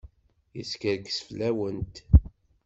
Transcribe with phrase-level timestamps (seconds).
[0.55, 1.95] Yeskerkes fell-awent.